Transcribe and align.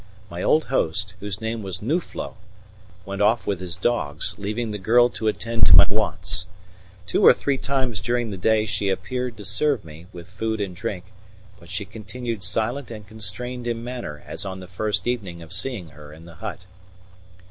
My 0.31 0.41
old 0.41 0.63
host, 0.63 1.13
whose 1.19 1.39
name 1.39 1.61
was 1.61 1.79
Nuflo, 1.83 2.35
went 3.05 3.21
off 3.21 3.45
with 3.45 3.59
his 3.59 3.77
dogs, 3.77 4.33
leaving 4.39 4.71
the 4.71 4.79
girl 4.79 5.09
to 5.09 5.27
attend 5.27 5.67
to 5.67 5.75
my 5.75 5.85
wants. 5.87 6.47
Two 7.05 7.23
or 7.23 7.33
three 7.35 7.59
times 7.59 8.01
during 8.01 8.31
the 8.31 8.35
day 8.37 8.65
she 8.65 8.89
appeared 8.89 9.37
to 9.37 9.45
serve 9.45 9.85
me 9.85 10.07
with 10.11 10.27
food 10.27 10.59
and 10.59 10.75
drink, 10.75 11.13
but 11.59 11.69
she 11.69 11.85
continued 11.85 12.41
silent 12.41 12.89
and 12.89 13.07
constrained 13.07 13.67
in 13.67 13.83
manner 13.83 14.23
as 14.25 14.43
on 14.43 14.59
the 14.59 14.67
first 14.67 15.05
evening 15.05 15.43
of 15.43 15.53
seeing 15.53 15.89
her 15.89 16.11
in 16.11 16.25
the 16.25 16.33
hut. 16.41 16.65